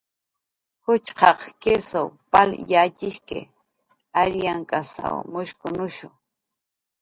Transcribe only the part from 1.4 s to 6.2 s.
kisw pal yatxiski, ariyankasw mushkunushu